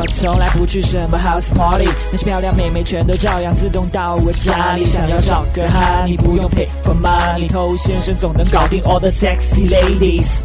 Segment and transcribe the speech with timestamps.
[0.00, 4.84] 我从来不去什么 house party，那些漂亮妹妹全都照样自动到我家里。
[4.84, 10.44] 想要找个哈，你不用 pay for money，偷先生总能搞定 all the sexy ladies。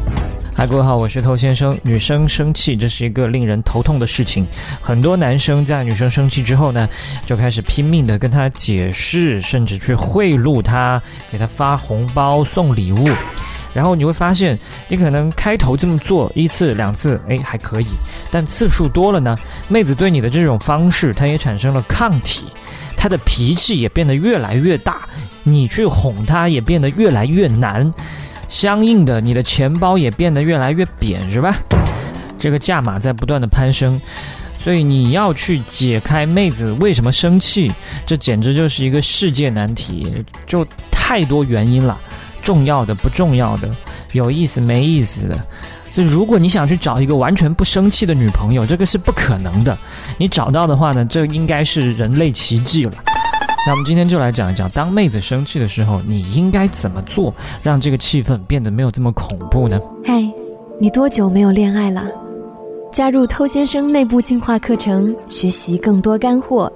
[0.56, 1.78] 嗨，各位好，我是头先生。
[1.84, 4.44] 女生生气，这是一个令人头痛的事情。
[4.82, 6.90] 很多男生在女生生气之后呢，
[7.28, 11.00] 就开始拼命的跟她解释，甚至去贿赂她，
[11.32, 13.08] 给她发红包、送礼物。
[13.74, 17.88] 然后你会发现，你可能开头这么做一次两次，哎，还可以。
[18.32, 19.36] 但次数多了呢，
[19.68, 22.46] 妹子对你的这种方式，她也产生了抗体，
[22.96, 25.02] 她的脾气也变得越来越大，
[25.44, 27.92] 你去哄她也变得越来越难。
[28.48, 31.58] 相应的，你的钱包也变得越来越扁，是吧？
[32.38, 34.00] 这个价码在不断的攀升，
[34.60, 37.72] 所以你要去解开妹子为什么生气，
[38.06, 41.98] 这简直就是一个世界难题，就太多原因了，
[42.44, 43.70] 重要的、不重要的，
[44.12, 45.36] 有意思没意思的。
[45.92, 49.78] 所以，如果你想去找一个完全不生气的女朋友，这个是不可能的。
[50.18, 52.92] 你找到的话呢，这应该是人类奇迹了。
[53.66, 59.80] 那我们今天就来讲一讲，当妹子生气的时候，你应该怎么做，让这个气氛变得没有这么恐怖呢？
[60.04, 60.22] 嗨，
[60.80, 62.04] 你多久没有恋爱了？
[62.92, 66.72] 加入偷先生内部进化课程，学习更多干货。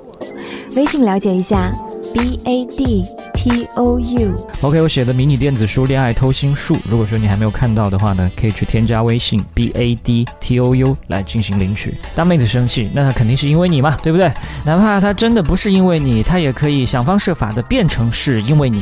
[0.75, 1.71] 微信了解一下
[2.13, 3.03] ，b a d
[3.47, 4.47] t o u。
[4.61, 11.93] OK，我写的迷你电子书《恋爱偷心术》，如果说你还没有看到的话呢，可以去添加微信 b a d t o u 来进行领取。
[12.13, 14.29] 当妹子生气，那她肯定是因为你嘛，对不对？
[14.65, 18.81] 哪怕她真的不是因为你，她也可以想方设法的变成是因为你，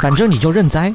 [0.00, 0.94] 反正你就认栽。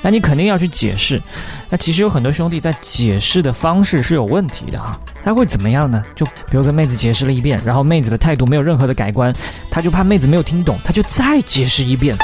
[0.00, 1.20] 那你肯定要去解释。
[1.68, 4.98] 那其实有很多兄弟在解释的方式是有问题的啊。
[5.24, 6.02] 他会怎么样呢？
[6.14, 9.34] 就比如跟妹子解释了一遍，然后妹子的态度没有任何的改观，
[9.68, 12.16] 他就怕妹子没有听懂，他就再解释一遍，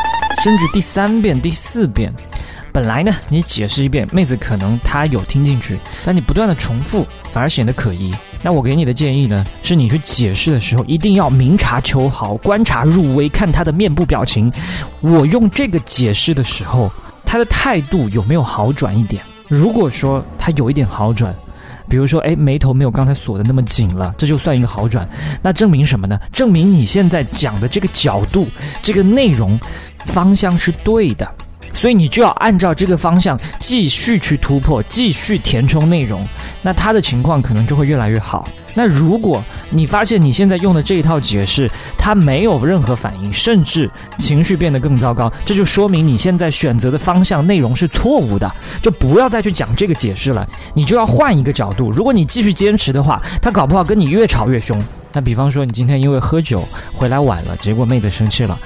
[0.45, 2.12] 甚至第三遍、第四遍。
[2.70, 8.12] 本来呢，你解释一遍，妹子可能她有听进去，但你不断的重复，反而显得可疑。
[8.42, 14.53] 那我给你的建议呢，是你去解释的时候，一定要明察秋毫，观察入微，看她的面部表情。
[15.00, 16.92] 我用这个解释的时候，
[17.25, 19.22] 她的态度有没有好转一点？
[19.49, 21.34] 如果说她有一点好转，
[21.88, 25.09] 比如说，哎，眉头没有刚才锁的那么紧了，这就算一个好转。
[25.41, 26.21] 那证明什么呢？
[26.34, 28.47] 证明你现在讲的这个角度、
[28.83, 29.59] 这个内容
[30.06, 31.28] 方向是对的，
[31.72, 36.25] 所以你就要按照这个方向继续去突破，继续填充内容。
[36.62, 38.48] 那他的情况可能就会越来越好。
[38.75, 48.50] 那如果你发现你现在用的这一套解释，他没有任何反应，甚至情绪变得更糟糕，这就说明你现在选择的方向内容是错误的，
[48.81, 51.91] 就不要再去讲这个解释了，你就要换一个角度。
[51.91, 54.82] 如果你继续坚持的话，他搞不好跟你越吵越凶。
[55.14, 58.58] 那比方说，你今天因为喝酒回来晚了，结果妹子生气了，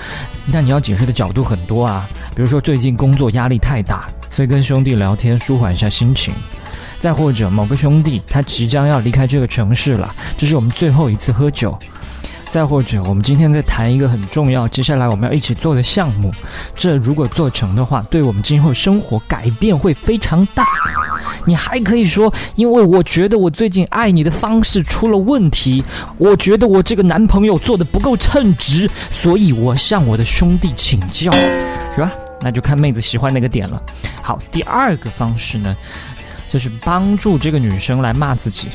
[0.46, 2.08] 那你要解释的角度很多啊。
[2.34, 6.32] 比如说最近工作压力太大，所以跟兄弟聊天舒缓一下心情。
[7.00, 11.78] 再或者某个兄弟他即将要离开这个城市了，这是我们最后一次喝酒。
[12.50, 16.32] 再或者我们今天在谈一个很重要，接下来我们要一起做的项目，
[16.74, 20.64] 这如果做成的话，对我们今后生活改变会非常大。
[21.46, 25.82] 你还可以说，因为我觉得我最近爱你的方式出了问题，
[26.16, 31.32] 我觉得我这个男朋友做的不够称职，所以我向我的兄弟请教，
[31.94, 32.10] 是吧？
[32.40, 33.82] 那就看妹子喜欢哪个点了。
[34.22, 35.74] 好，第二个方式呢？
[36.50, 38.68] 就是帮助这个女生来骂自己，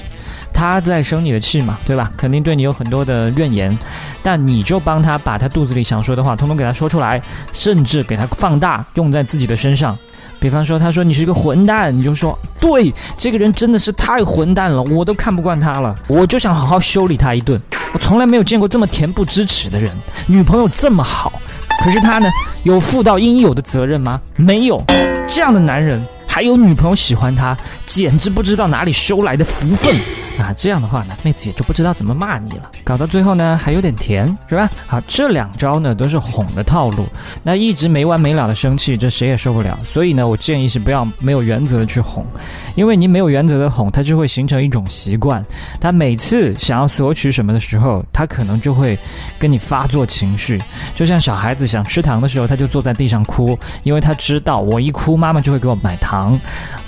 [0.54, 2.12] 她在生你的气嘛，对吧？
[2.16, 3.76] 肯定对你有很多的怨言，
[4.22, 7.20] 但你就帮她把她肚子里想说的话通通给她说出来，
[7.52, 9.98] 甚至给她放大用在自己的身上。
[10.44, 17.58] 比方说，他说你是一个混蛋，你就说对，这个人真的是太混蛋了，我都看不惯他了，我就想好好修理他一顿。
[17.94, 19.90] 我从来没有见过这么恬不知耻的人，
[20.28, 21.32] 女朋友这么好，
[21.82, 22.30] 可是他呢，
[22.64, 24.20] 有负到应有的责任吗？
[24.36, 24.84] 没有，
[25.30, 26.06] 这样的男人。
[26.28, 27.56] 还有女朋友喜欢他，
[27.86, 29.96] 简直不知道哪里收来的福分
[30.38, 30.54] 啊！
[30.58, 32.72] 这样的话呢，妹子也就不知道怎么骂你了。
[32.84, 34.70] 搞到最后呢，还有点甜，是吧？
[34.88, 37.06] 好，这两招呢都是哄的套路。
[37.44, 39.78] 那一直没完没了的生气，这谁也受不了。
[39.84, 42.26] 所以呢，我建议是不要没有原则的去哄，
[42.76, 45.44] 因为你没有原则的哄，他就会形成一种习惯。
[45.80, 48.98] 他每次想要索取什么的时候，他可能就会
[49.40, 50.62] 跟你发作情绪，
[50.96, 56.40] 就像小孩子想吃糖的时候，他就坐在地上哭，因为他知道我一哭，妈妈就会给我买糖。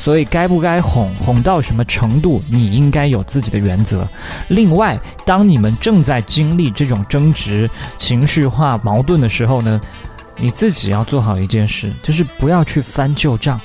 [0.02, 4.08] 所以该不该哄，哄到什么程度，你应该有自己的原则。
[4.48, 9.82] 另外，当你们正在经历这种争执、情绪化矛盾的时候呢，
[10.38, 13.60] 你自己要做好一件事，就是不要去翻旧账。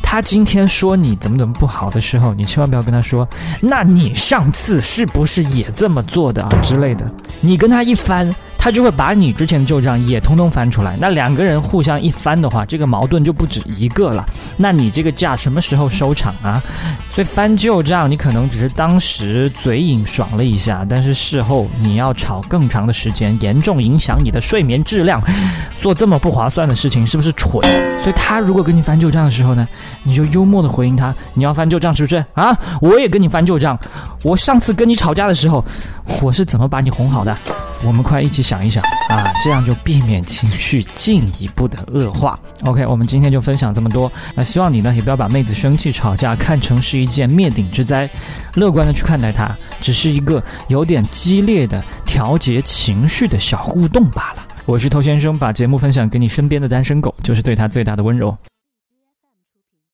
[0.00, 3.28] 他今天说你怎么怎么不好的时候，你千万不要跟他说
[3.60, 7.04] ：“那你上次是不是也这么做的啊？”之类的。
[7.40, 8.32] 你跟他一翻。
[8.62, 10.94] 他就会把你之前的旧账也通通翻出来。
[11.00, 14.22] 那两个人互相一翻的话，这个矛盾就不止一个了。
[14.58, 16.62] 那你这个架什么时候收场啊？
[17.14, 25.22] 所以翻旧账，你可能只是当时嘴瘾爽了一下，但是事后你要吵更长的时间，严重影响你的睡眠质量。
[25.80, 27.62] 做这么不划算的事情，是不是蠢？
[28.02, 29.66] 所以他如果跟你翻旧账的时候呢，
[30.02, 32.54] 你就幽默的回应他：“你要翻旧账是不是啊？
[32.82, 33.78] 我也跟你翻旧账。
[34.22, 35.64] 我上次跟你吵架的时候，
[36.20, 37.34] 我是怎么把你哄好的？
[37.82, 42.36] 我们快一起想一想啊，这样就避免情绪进一步的恶化。
[42.64, 44.10] OK，我们今天就分享这么多。
[44.34, 48.10] 那希望你呢，也不要把妹子生气吵架看成是一件灭顶之灾，
[48.54, 49.48] 乐观的去看待它，
[49.80, 54.44] 只是一个有点激烈的调节情绪的小互动罢了。
[54.66, 58.36] 我是头先生，把节目分享给你身边的单身狗，就是对他最大的温柔。